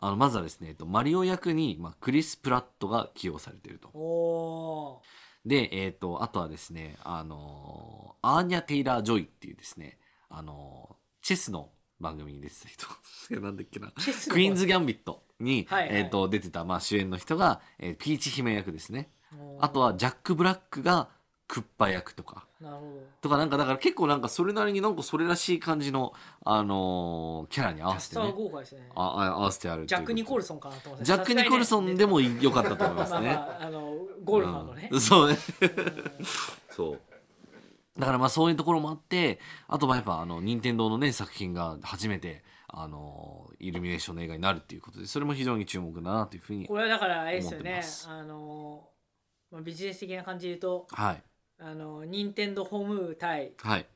[0.02, 5.02] あのまずはですね、えっと、マリオ役に、まあ、クリス・プラットが起用されていると。
[5.44, 12.86] で、えっとあとはですねあのアーニャ・テイラー・ジョイっていうですねあのチェスの番組に出てた人。
[13.40, 13.92] なんだっけな。
[14.30, 15.96] クイーンズ・ギャンビットに、はいはい。
[15.98, 19.12] えっと出てた、まあ、主演の人が、えーピーチ姫役ですね。
[19.60, 21.10] あとはジャック・ブラックが
[21.50, 22.46] クッパ役とか。
[22.60, 23.02] なるほど。
[23.22, 26.12] とかなんかだから結構なんかそれなりになんかそれらしい感じの、
[26.44, 28.32] あのーキャラに合わせてね。
[28.36, 28.88] 豪華ですね。
[28.94, 33.34] ああ合わせてあるジャック・ニコルソソンかなと思ってジャック・ニコルソンでも良かったと思いますね。
[33.34, 35.00] まあまああのゴルファーのね、うん。
[35.00, 35.28] そう。
[35.28, 35.36] ね
[36.70, 37.00] そう。
[37.98, 47.76] だからまあそういうところもあってあとまあやっぱあの任天堂のね作品が初めてあのイルミネーションの映画になるっていうことでそれも非常に注目だなというふうにこれはだからあれですよ思ってね。
[47.76, 48.88] ますあの、
[49.50, 51.22] まあ、ビジネス的な感じで言うとはい
[51.61, 53.87] あの任天堂ホーム対はい。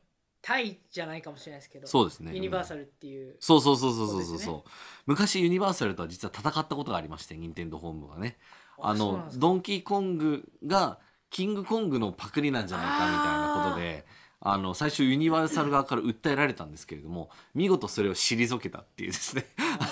[0.42, 1.86] 対じゃないかもしれないですけど。
[1.86, 2.34] そうですね。
[2.34, 4.36] ユニバーサルっていう、そうそうそうそうそうそうそう。
[4.36, 4.62] ですね。
[5.06, 8.36] 昔ユニバーサルとは実は戦ったことがありまして任天堂ホームはね。
[8.78, 10.98] あのドンキーコングが
[11.30, 14.04] キングコングのパクリなんじゃないかみたいなことで
[14.40, 19.46] あの最初ユニバーサル側から訴えられたんですけれども見事それを退けたっていうですね。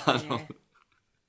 [0.05, 0.47] あのね。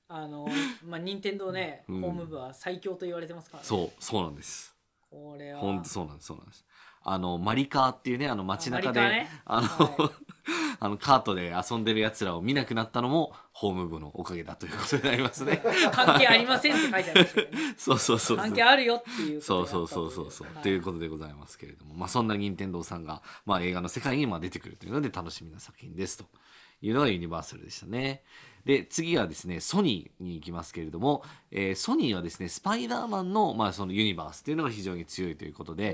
[0.07, 0.47] あの
[0.85, 2.01] まあ任天堂ね、うん。
[2.01, 3.67] ホーム部は最強と言われてますからね。
[3.67, 4.74] そうそうなんです
[5.15, 5.59] これは。
[5.59, 6.65] 本当そうなんですそうなんです。
[7.07, 9.29] あのマリカーっていうねあの街中であね。
[9.45, 10.11] あの、は
[10.79, 15.61] あのカートで遊んでるやつらを見なくなったのもホーム部のおかげだということになりますね。
[15.91, 17.73] 関係ありませんって書いてありましたけどね。
[17.77, 18.45] そうそうそうそう。
[18.45, 20.63] 関係あるよっていうそうそうそうそうそう、はい。
[20.63, 26.25] ということでございますけれども、まあ、そんな任天堂さんが、まあ、映画の世界にまあ出てくるというので楽しみな作品ですと
[26.81, 28.23] いうのがユニバーサルでしたね。
[28.65, 35.93] で次はですねソニーに行きますけれども、えーソニーはですねスパイダーマンの,、まあそのユニバースというのが非常に強いということで、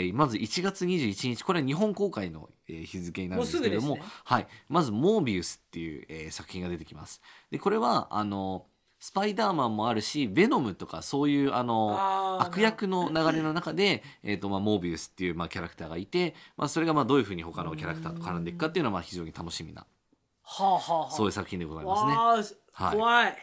[0.00, 4.02] えーまず1月21日これは日本公開の、えー日付になるんですけれどももね。
[4.24, 7.20] はい、まず「モービウス」っていう、えー作品が出てきます。
[7.50, 8.66] でこれはあの
[9.00, 19.86] スパイダーマンもあるしベノムとかそういうあの悪役の流れの中で、えーとまあ、モービウスっていう、まあ、キャラクターがいて、まあ、それがまあどういうふうに他のキャラクターと絡んでいくかっていうのはまあ非常に楽しみな
[20.48, 21.10] はあはあはあ。
[21.10, 22.56] そういう作品でございますね。
[22.72, 22.96] はい。
[22.96, 23.36] 怖い。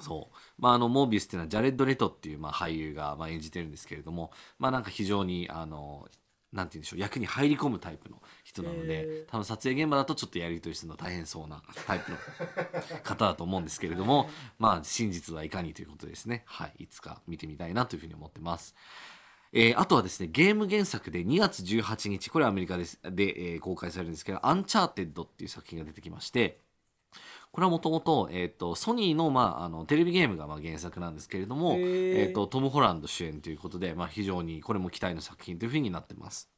[0.00, 0.36] そう。
[0.58, 6.08] まあ、あのモービウスっていうのはジャレッド・レトっていうまあ俳優がまあ演じてるんですけれども、まあ、なんか非常にあの
[6.52, 12.18] なんて言うんでしょう役に入り込むタイプの人なのでえー多分撮影現場だとちょっとやり取りするの大変そうなタイプの
[13.02, 18.74] 方だと思うんですけれども、まあ真実はいかにということですね、はい、いつか見てみたいなというふうに思ってます。
[19.52, 26.58] えーあとはですねゲーム原作で2月18日これはアメリカですで、えー公開されるんですけど「アンチャーテッド」っていう作品が出てきまして
[27.52, 28.30] これはもともと
[28.74, 36.50] ソニーの,、まあ、あのテレビゲームがまあ原作なんですけれども、えー、とトム・ホランド主演ということで、まあ、非常にこれも期待の作品というふうになってます。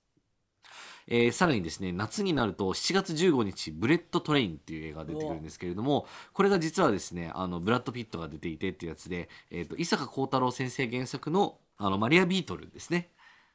[1.06, 13.10] えーさらにですね夏になると7月15日「ブレッド・トレイン」っていう映画が出てくるんですけれどもこれが実はですねあのブラッド・ピットが出ていてっていうやつで、えー、と伊坂幸太郎先生原作のあのマリア・ビートルですね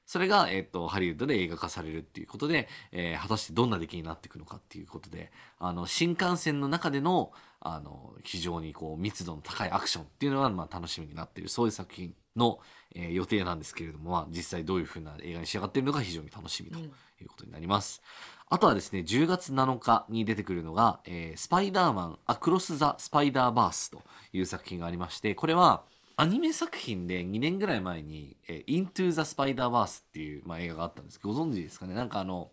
[0.10, 12.60] それが、えっとハリウッドで映画化されるっていうことで、えー果たしてどんな出来になっていくのかっていうことであの新幹線の中でのあの非常にこう密度の高いアクションっていうのは、まあ、楽しみになっているそういう作品の、
[12.95, 18.01] えー予定なんですけれども、まあ、実際どういう風な映画に仕上がっているのか非常に楽しみということになります。
[18.49, 24.01] あとはですね、10月7日に出てくるのが、えースパイダーマン、アクロス・ザ・スパイダーバースと
[24.34, 25.84] いう作品がありまして、これは
[26.19, 31.93] アニメ作品で2年ぐらい前に、えー、Into the Spider-Verse っていう、まあ、映画があったんですご存知ですかね？
[31.93, 32.51] なんかあの、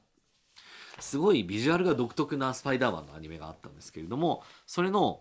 [1.00, 5.20] すごいビジュアルが独特なスパイダーマンのアニメがあったんですけれども、それの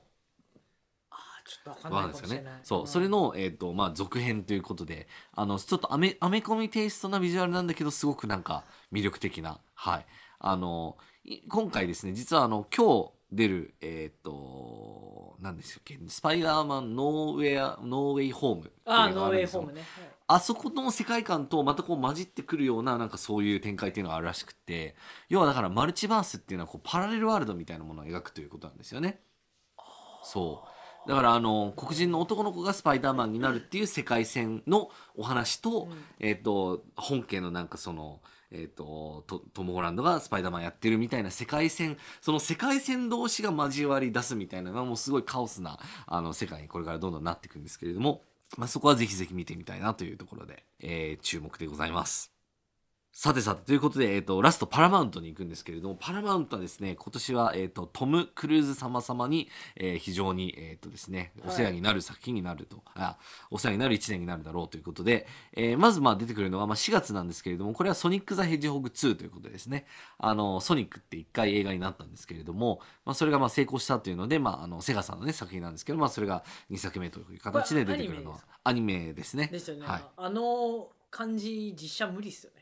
[1.10, 2.60] あーちょっとわかんわないかもしれないかん。
[2.64, 10.06] そう、それの、えっ、と、まあ、続編ということで、あの、ちょっとアメ、アメコミテイストなビジュアルなんだけど、すごくなんか魅力的な、はい。
[10.38, 20.10] あの、い今回ですね、実はあの、今日出る、えっ、と、何でしたっけ、スパイダーマンノーウェア、ノーウェイホームあノーウェイホームね、はい。
[20.28, 24.96] あそこの世界観とまたこう混じってくるようななんかそういう展開っていうのがあるらしくって。
[25.30, 29.20] 要はだからマルチバースっていうのはこうパラレルワールドみたいなものを描くということなんですよね。
[30.24, 30.64] そ
[31.06, 31.10] う。
[31.10, 35.88] だからあの黒人の男の子がスパイダーマンになるっていう世界線のお話と,、
[36.20, 38.22] えっと本家のなんかその、
[38.58, 48.22] えっとトム・ホランドがスパイダーマンやってるみたいな世界線その世界線同士が交わり出すみたいなのがもうすごいカオスなあの世界にこれからどんどんなっていくんですけれども、
[48.58, 52.35] まあ、そこはぜひぜひ見てみたいなというところで、えー注目でございます。
[53.18, 59.48] さてさてということで、えー、とラストパラマウントに行くんですけれどもパラマウントはですね今年は、えー、とトム・クルーズ様様に、
[59.78, 63.18] えー非常に、えーとですね、お世話になる作品になると、あ
[63.50, 69.86] お世話になる1年になるだろうということで、えーまずまあ出てくるのが、まあ、4月なんですけれどもこれは「ソニック・ザ・ヘッジホグ2」ということでですね。
[70.18, 79.48] あのソニックって1回映画になったんですけれども、まあ、それがまあ成功したというので、まあ、あのセガさんの、ね、作品なんですけど、まあ、それが2作目という形で出てくるのはアニメですね。
[79.48, 80.04] ですよね、はい。
[80.18, 82.55] あの感じ実写無理っすよね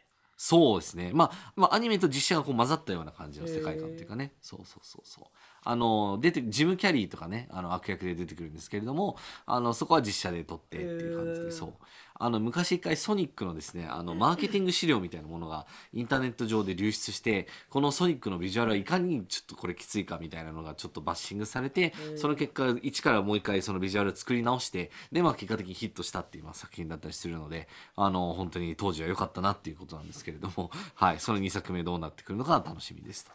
[0.46, 4.34] そうですね、まあ、まあアニメと実写がこう混ざったような感じの世界観っていうかね。
[4.42, 5.24] そうそうそうそう。
[5.64, 11.74] あの出てジム・キャリーとかねあの悪役で出てくるんですけれどもあのそこは実写で撮ってっていう感じでそう
[12.16, 33.32] あの昔一回ソニックのですねあのマーケティング資料みたいなものがインターネット上で流出してこのソニックのビジュアルはいかにちょっとこれきついかみたいなのがちょっとバッシングされてーその結果一からもう一回そのビジュアルを作り直してでまあ結果的にヒットしたっていうまあ作品だったりするのであの本当に当時は良かったなっていうことなんですけれども はいその2作目どうなってくるのか楽しみですと。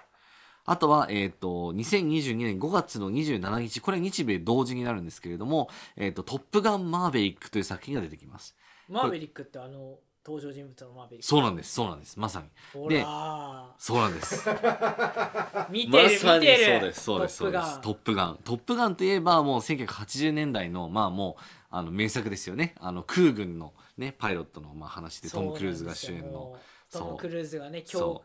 [0.69, 8.55] あとは、えっ、と、2022年5月の27日、これ日米同時になるんですけれども、えっ、と、トップガンマーベリックという作品が出てきます。
[8.89, 12.47] マーベリックってあの登場人物のマーベリックそうなんです、そうなんです、まさに。
[12.73, 14.49] ほでらそうなんです。
[14.49, 17.81] ー 見てる、まさに見てるそうです、そうです、そうです。
[17.81, 18.57] トップガントップガン。
[18.57, 22.75] トップガンといえば、もう1980年代の、まあもう、あの、名作ですよね。
[22.81, 26.59] あの、空軍のね、パイロットの、まあ、話で、トム・クルーズが主演の。
[26.91, 28.23] トム・クルーズがねそ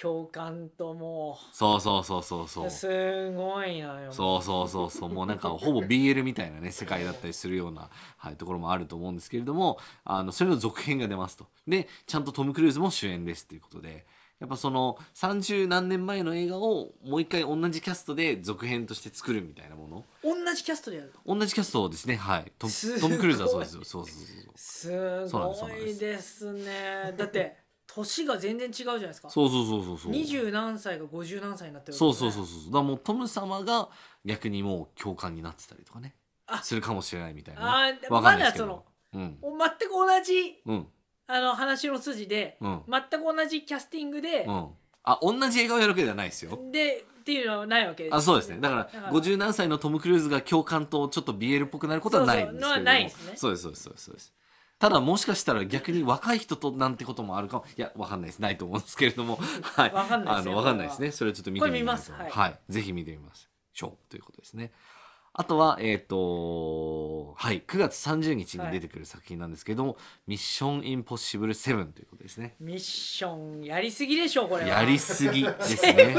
[0.00, 2.66] 共共感ともそうそうそうそうそう。
[2.66, 2.70] う。
[2.70, 4.12] すごいなよ。
[4.12, 5.08] そうそうそうそう。
[5.08, 11.46] もうなんかほぼ BL みたいなね世界だったりするような、はい、ところもあると思うんですけれどもあのそれの続編が出ますと。
[11.66, 14.06] でちゃんとトム・クルーズも主演ですということで。
[14.40, 20.04] やっぱその30何年前の映画をもう一回同じキャストで続編として作るみたいなもの。
[20.24, 21.38] 同じキャストでやるの？
[21.38, 22.16] 同じキャストですね。
[22.16, 22.52] はい。
[22.58, 23.84] トムクルーズはそうですよ。
[23.84, 24.14] そうそう
[24.56, 25.54] そうそう。
[25.54, 27.14] すごいですね。
[27.16, 27.61] だって
[27.94, 29.28] 年が全然違うじゃないですか。
[29.28, 30.12] そうそうそうそうそう。
[30.12, 33.88] 二十何歳が五十何歳になってるそうそうそうそうだからもうトム様が
[34.24, 36.14] 逆にもう共感になってたりとかね。
[36.46, 36.62] あ。
[36.62, 38.66] するかもしれないみたいあな、ね、ーでもわかんないですけど。
[38.66, 39.38] まだうん。
[39.40, 40.86] 全く同じうん。
[41.26, 42.82] あの話の筋で、うん。
[42.88, 44.68] 全く同じキャスティングで、うん、
[45.04, 46.58] あ同じ映画をやるわけではないですよ。
[46.70, 48.14] でっていうのはないわけです。
[48.14, 48.58] あそうですね。
[48.60, 49.12] だからから。
[49.12, 52.74] 50何歳のトム・クルーズが共感とちょっと BL っぽくなることはないんですけれども。
[52.74, 52.84] そうそう。
[52.84, 53.32] のはないですね。
[53.36, 54.32] そうですそうですそうですそうです
[54.82, 57.64] ただもしかしたら逆に若い人となんてこともあるかも。
[57.78, 58.40] いやわかんないです。
[58.40, 59.38] ないと思うんですけれども。
[59.62, 59.92] はい。
[59.92, 60.52] わかんないですよ。
[60.54, 61.12] あのわかんないですね。
[61.12, 62.10] それをちょっと見てみます。
[62.10, 62.30] はい。
[62.32, 64.10] はい、ぜひ見てみますしょう。
[64.10, 64.72] ということですね。
[65.34, 72.56] あとは、えっ、と、はい、9月30日に出てくる作品なんですけども、ミッションインポッシブル7ということですね。
[72.58, 74.68] ミッションやりすぎでしょこれは。
[74.68, 76.16] やりすぎですセね。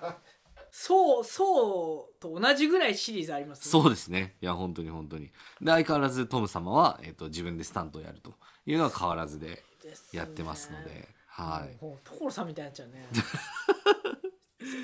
[0.78, 4.36] そうそうと同じぐらいシリーズありますそうですね。
[4.42, 5.32] いや、本当に本当に。
[5.62, 8.34] で、相変わらずトム様は、えっ、と、自分でスタントをやると
[8.66, 9.64] いうのは変わらずで
[10.12, 11.82] やってますので、はい。
[11.82, 13.08] もう所さんみたいになっちゃうね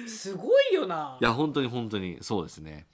[0.08, 2.86] す すごいよないや、本当に本当にそうですね。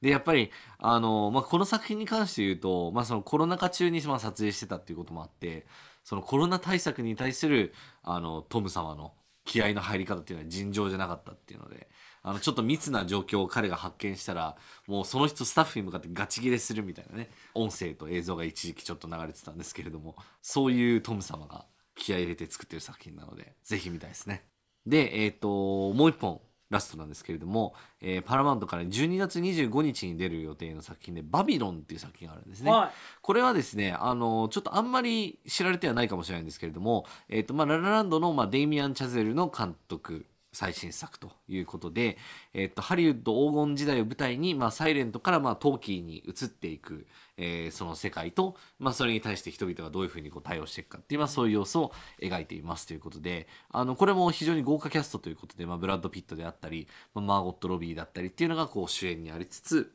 [0.00, 5.66] で、やっぱり、あの、まあ、この作品に関して言うと、まあ、そのコロナ禍中にまあ撮影してたっていうこともあって、
[6.02, 9.12] そのコロナ対策に対する、あの、トム様の
[9.44, 11.88] 気合の入り方っていうのは尋常じゃなかったっていうので、
[12.28, 21.64] あの、ちょっと密な状況を彼が発見したら、もうその人スタッフに向かってガチ切れするみたいなね、音声と映像が一時期ちょっと流れてたんですけれども、そういうトム様が
[21.98, 24.44] 気合い入れて作ってる作品なのでぜひ見たいですね。
[24.86, 32.90] でえっ、ともう一本ラストなんですけれども、えーパラマウントから12月25日に出る予定の作品で「バビロン」っていう作品があるんですね、はい。
[33.20, 40.26] これはですねあのちょっとあんまり知られてはないかもしれないんですけれども、えーとまあ、ララランドの、まあ、デイミアン・チャゼルの監督
[40.58, 42.18] 最新作ということで、
[42.52, 59.92] えー、とハリウッド黄金時代を舞台に、まあ、サイレントから、まあ、トーキーに移っていく、えーその世界と、まあ、それに対して人々がどういうふうにこう対応していくかっていう、まあ、そういう要素を描いていますということであのこれも非常に豪華キャストということで、まあ、ブラッド・ピットであったり、まあ、マーゴット・ロビーだったりっていうのがこう主演にありつつ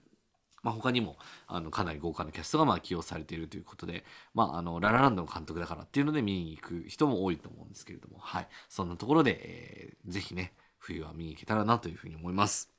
[0.64, 12.73] まあ、他にもあのかなり豪華なキャストがまあ起用されているということで、まあ、あのララランドの監督だからっていうので見に行く人も多いと思うんですけれども、はい、そんなところで、えぜひね冬は見に行けたらなというふうに思います。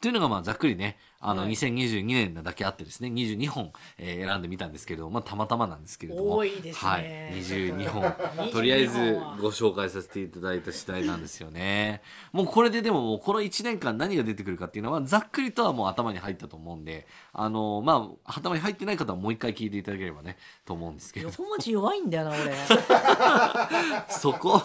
[0.00, 1.52] というのがまあざっくりねあのはい。
[1.52, 6.90] 2022年なだけあってですね22本、えー選んでみたんですけれども、まあ、たまたまなんですけれども多いですね。
[6.90, 7.04] はい、
[7.40, 8.14] 22本。
[8.52, 9.36] とりあえず22本は。
[9.40, 12.02] ご紹介させていただいた次第なんですよね。
[12.32, 22.54] もうこれででももうこの1年間何が出てくるかっていうのはざっくりとはもう頭に入ったと思うんであのまあ頭に入ってない方はもう一回聞いていただければねと思うんですけど横文字弱いんだよな俺。
[24.10, 24.62] そこ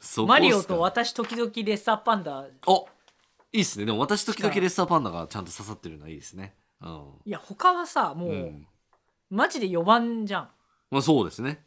[0.00, 2.46] そこマリオと私時々レッサーパンダ。
[2.66, 2.88] お
[3.52, 6.54] いいっすねでも私時々レッサーパンダがちゃんと刺さってるのはいいですね。
[6.82, 8.66] うんいや他はさもう、うん
[9.30, 10.48] マジで4番じゃん
[10.90, 11.62] まあそうですね。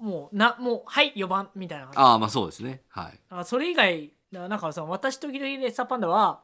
[0.00, 2.82] もうなもうはい4番みたいな感じああまあそうですね。
[2.88, 3.20] はい。
[3.30, 6.40] あそれ以外なんかさ私時々レッサーパンダは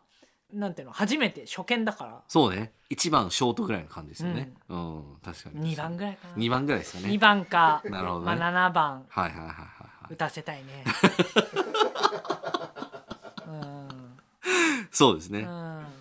[0.52, 2.72] なんていうの初めて初見だからそうね。
[2.90, 4.52] 1番ショートぐらいの感じですよね。
[4.68, 5.74] うん、確かに。
[5.74, 7.08] 2番ぐらいかな2番ぐらいですかね。
[7.08, 10.12] 2番か、なるほどねまあ、7番はいはいはいはいはい。
[10.14, 10.84] 打たせたいね
[12.54, 12.59] うん
[15.00, 15.40] そうですね。
[15.40, 15.99] うん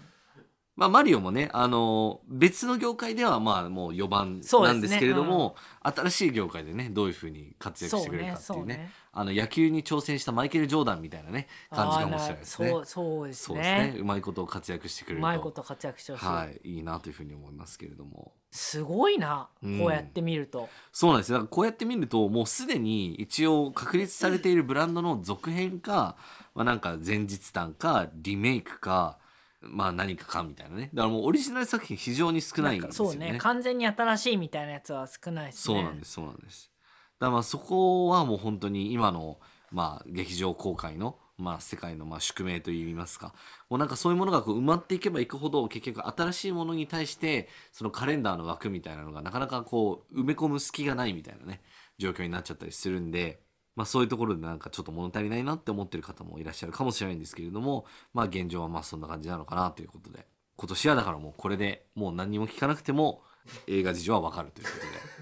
[0.80, 8.78] まあマリオもね、あのー別の業界ではまあもう4番なんですけれども、新しい業界でねどういうふうに活躍してくれるかっていうね。
[8.78, 12.70] ねあの野球に挑戦したマイケル・ジョーダンみたいなね感じかもしれないですね。
[12.70, 13.64] そうそうですそうね
[13.94, 13.96] ね。
[14.00, 15.28] うまいこと活躍してくれると。
[15.28, 18.32] うまいこと活躍してほしい、はい、いいなというふうに思いますけれども。
[18.52, 19.86] すごいなこうん。
[19.88, 21.40] うやって見ると、そうなんですよ。
[21.40, 26.16] だからこうやって見るともうすでに一応確立されているブランドの続編か、
[26.56, 29.18] まあ、なんか前日談かリメイクか
[29.62, 30.90] まあ何かかみたいなね。
[30.94, 33.38] だからもうオリジナル作品非常に少ないんですよそうねね。
[33.40, 35.76] 完全に新しいみたいなやつは少ないですね。
[35.76, 36.72] そうなんですそうなんです。
[37.20, 39.40] だからまあそこはもう本当に今の
[39.72, 43.34] まあ劇場公開のまあ世界のまあ宿命といいますか。
[43.70, 51.62] もうなんかそういうものがこう埋まっていけばいくほど結局新しいものに対してそのカレンダーの枠みたいなのがなかなかこう埋め込む隙がないみたいなね
[51.98, 53.42] 状況になっちゃったりするんで
[53.80, 60.28] まあそういうところでなんかちょっと物足りないなって思ってる方もいらっしゃるかもしれないんですけれどもまあ現状はまあそんな感じなのかなということで。
[60.58, 63.24] 今年はだからもうこれでもう何にも聞かなくても
[63.68, 64.72] 映画事情はわかるというこ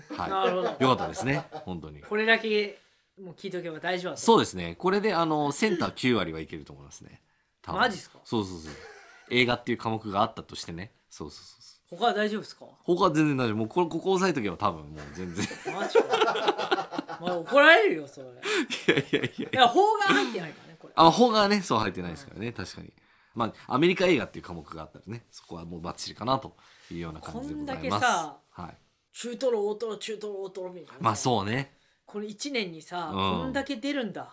[0.09, 0.69] とで、 はい、なるほど。
[0.69, 1.45] よかったですね。
[1.51, 2.01] 本当に。
[2.01, 2.79] これだけ
[3.21, 4.23] もう聞いとけば大丈夫だと。
[4.23, 4.75] そうですね。
[4.79, 7.21] これであのセンター9割はいけると思いますね。
[7.61, 8.19] 多分マジっすか？
[8.23, 8.73] そうそうそう。
[9.29, 10.91] 映画っていう科目があったとしてね。
[11.11, 12.65] そうそうそうそう他は大丈夫ですか？
[12.83, 13.57] 他は全然大丈夫。
[13.57, 15.45] もうこれここ押さえとけば多分もう全然。
[15.73, 17.17] マジか。
[17.21, 18.27] まあ怒られるよそれ。
[18.27, 18.33] いい
[18.87, 19.49] やいやいや。
[19.49, 20.93] いやや法が入ってないからねこれ。
[20.95, 22.51] あ邦画はねそう入ってないですからね。
[22.51, 22.93] 確かに。
[23.33, 26.55] まあアメリカ映画っていう科目があったらねそこはもうバッチリかなと
[26.91, 27.89] いうような感じでございます。
[27.89, 28.77] こんだけさはい。
[29.13, 30.99] 中トロ大トロ中トロ大トロみたいな。
[31.01, 31.77] まあそうね。
[32.05, 33.15] これ1年にさ、うん。
[33.15, 34.29] こんだけ出るんだ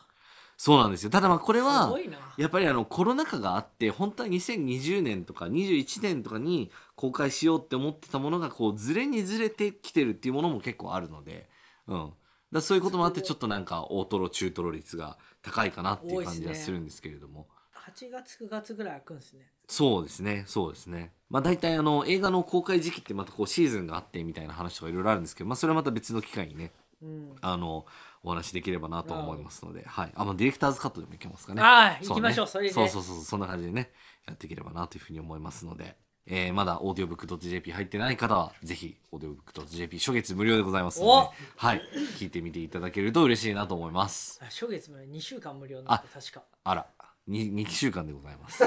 [0.57, 1.11] そうなんですよ。
[1.11, 2.19] ただまあこれすはごいな。
[2.37, 11.49] やっぱりあのコロナ禍があって本当は2020年とか21年とかに公開しようって思ってたものがこうずれにずれてきてるっていうものも結構あるので、
[11.87, 12.13] うん、だか
[12.53, 19.51] らそういうこともあってちょっとなんか大トロ中トロ率が高いかなっていう感じはするんですけれども、8月9月ぐらい開くんですね。
[19.69, 20.45] そうですね。
[20.47, 21.13] そうですね。
[21.29, 26.73] まあ大体あの映画の公開時期ってまたこうシーズンがあってみたいな話とかいろいろあるんですけど、まあ、それはまた別の機会にね。
[27.03, 27.37] うん。
[27.41, 27.85] あの
[28.25, 31.63] お話しできればなと思いますので、はい、あまあディレクターズカットでもいけますかね。
[31.63, 32.73] はいそうね行きましょうそれで。
[32.73, 33.93] そうそうそうそんな感じでね
[34.27, 41.83] やっていければなというふうに思いますので、えーまだオーディオブック .jp 入ってない方はぜひオーディオブック .jp 初月無料でございますのおで、はい、
[42.19, 44.41] 聞いてみていただけると嬉しいなと思います。
[44.43, 46.43] あ初月まで2週間無料なんで確か。
[46.65, 46.87] あら。
[47.29, 48.63] 2, 2週間でございます。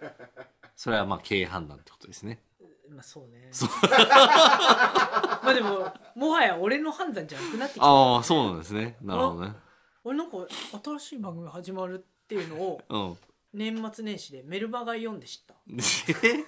[0.76, 2.42] それはまあ経営判断ってことですね。
[2.90, 3.48] まあそうね。
[3.50, 3.68] そう。
[3.82, 7.86] まあでももはや俺の判断じゃなくなってきた。
[7.86, 8.96] ああそうなんですね。
[9.02, 9.52] なるほどね。
[10.04, 10.36] 俺なんか
[10.84, 13.18] 新しい番組始まるっていうのをうん。
[13.52, 15.54] 年末年始でメルマガ読んで知った、
[16.26, 16.44] え？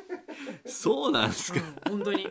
[0.70, 1.60] そうなんですか？
[1.86, 2.28] うん、本当に。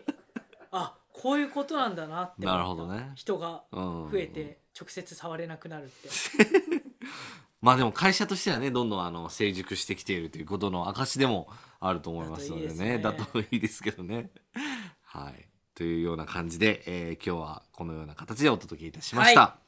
[0.71, 3.11] あこういうことなんだなってなるほどね。
[3.15, 4.09] 人がうん。
[4.11, 6.09] 増えて直接触れなくなるって
[7.61, 11.47] まあでも会社としてはねどんどんあの成熟してきているということの証でも
[11.79, 14.29] あると思いますのでねだといいですけどね。
[15.03, 19.41] はいというような感じで、えー今日はこのような形でお届けいたしました。
[19.41, 19.64] はい、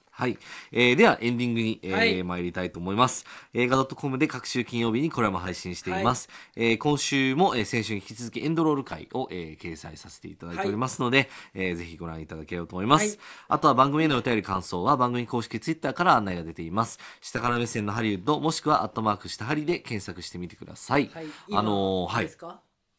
[0.72, 2.24] えーではエンディングに、えーはい。
[2.24, 3.26] 参りたいと思います。
[3.54, 13.18] 映画 .com で各週金曜日にこれも配信しています、えー今週も、えー先週に引き続きエンドロール回を、えー掲載させていただいておりますので、えーぜひご覧いただければと思います、はい。
[13.50, 17.00] あとは番組へのお便り感想は番組公式ツイッターから案内が出ています。
[17.22, 21.26] 下から目線のハリウッドもしくはアットマークしたハリで検索してみてください、はい。
[21.54, 22.30] あのーはい。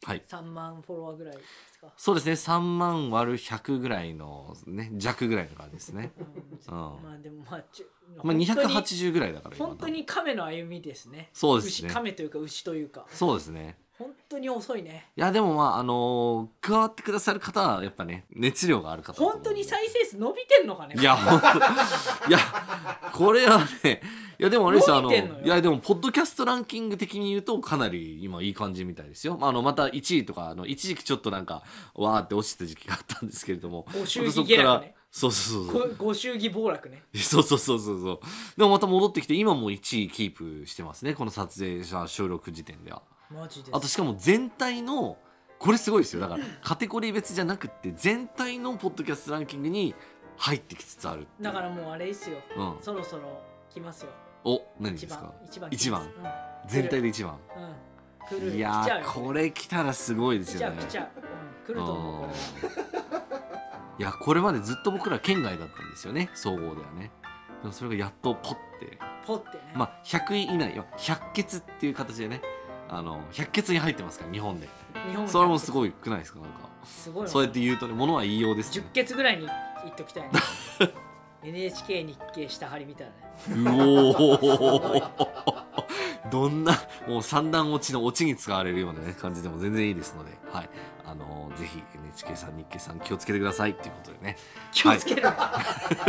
[0.05, 0.23] はい。
[0.29, 1.41] 3万フォロワーぐらいで
[1.73, 1.87] すか？
[1.97, 2.31] そうですね。
[2.33, 6.11] 3万割る100ぐらいのね弱ぐらいの感じですね。
[6.17, 6.75] う んうん。
[6.75, 11.29] まあでもまあちゅまあ、本当に280ぐらいだから今本当に亀の歩みですね。
[11.33, 11.87] そうですね。
[11.87, 13.05] 牛亀というか牛というか。
[13.09, 13.77] そうですね。
[13.99, 15.11] 本当に遅いね。
[15.17, 22.39] いやでもまああのー加わってくださる方はやっぱね熱量がある方だと思う本当に再生数伸びてんのかねいや本当いや
[23.11, 24.01] これはね
[24.39, 25.45] いやでもあれですよあの伸びてんのよ。
[25.45, 35.95] いやでもポッドキャストランキング的に言うとかなり今いい感じみたいですよ、まあ、あのまた1位とかあの一時期ちょっとなんかわーって落ちた時期があったんですけれどもご祝儀下落ねそうそうそうそう。
[35.97, 37.03] ごご祝儀暴落ね。
[37.15, 38.19] そうそうそうそうそう。
[38.57, 41.13] でもまた戻ってきて今も1位キープしてますね。
[41.13, 43.01] この撮影者収録時点では。
[43.29, 45.17] マジであとしかも全体の
[45.59, 46.21] これすごいですよ。
[46.21, 49.93] だからカテゴリー別じゃなくって全体のポッドキャストランキングに
[50.37, 52.37] 入ってきつつあるだからもうあれですよ。
[52.55, 54.11] うん、そろそろ来ますよ。
[54.43, 55.33] お何で一番すか？
[55.45, 55.69] 一番。
[55.71, 56.01] 一番。
[56.07, 56.31] 来ま
[56.67, 57.37] す全体で一番。
[58.31, 60.77] うん、いやこれ来たらすごいで来すよね。
[60.77, 62.33] ちゃう来ちゃう、うん、来ると思うこ
[63.08, 63.08] れ
[63.99, 66.29] いやこれまでずっと僕ら県外だったんですよね。
[66.33, 67.11] 総合ではね。
[67.61, 68.97] でもそれがやっとポッて。
[69.27, 72.41] ポってね、まあ100位以内よ100決っていう形でね。
[72.87, 74.69] あの100決に入ってますから日本で。
[75.09, 76.69] 日本それもすいごいくないですかなんか。
[76.85, 77.29] すごいわ。
[77.29, 78.85] そうやって言うとねものは言いようですね。
[78.89, 79.47] 10決ぐらいに
[79.83, 80.29] 言っときたいね。
[81.43, 83.11] NHK 日経下張りみたい
[83.49, 83.69] なね。
[83.69, 85.65] うおー
[86.31, 86.77] どんな
[87.07, 90.69] もう三段落ちの落ちに使われるような、ね、感じでも全然いいですので、はい。
[91.05, 94.37] あのーぜひ NHK さん日経さん気をつけてくださいっていうことでね。
[94.71, 95.23] 気をつける、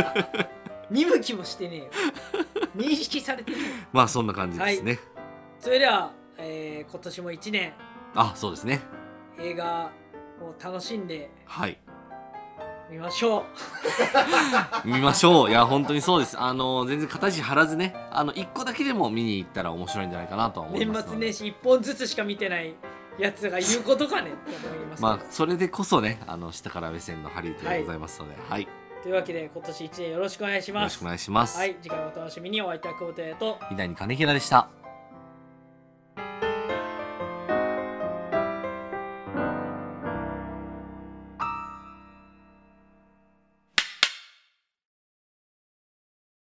[0.90, 1.90] 見向きもしてねえよ。
[2.76, 3.52] 認識されて
[3.92, 4.98] まあそんな感じですね、
[5.58, 7.72] それでは、えー今年も1年。
[8.14, 8.80] あそうですね。
[9.38, 9.90] 映画
[10.40, 11.30] を楽しんで。
[11.46, 11.78] はい
[12.90, 13.44] みましょう。
[14.84, 15.50] 見ましょう。
[15.50, 16.38] いや本当にそうです。
[16.38, 17.94] あのー全然形張らずね。
[18.10, 21.10] あの一個だけでも見に行ったら面白いんじゃないかなとは思い年ますので。
[21.10, 22.74] 末年始1本ずつしか見てない
[23.18, 28.68] やつが言うことかねって思いますまあそれでこそねあの下から目線のハリウッドでございますので、はい、よ
[29.02, 30.84] というわけで今年1年よろしくお願いします。
[30.84, 31.76] ろしくお願いします、はい。
[31.80, 32.60] 次回もお楽しみに。
[32.62, 34.79] お会いいたくおとやと稲荷金平でした